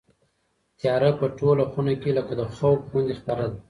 [0.79, 3.57] تیاره په ټوله خونه کې لکه د خوب غوندې خپره ده.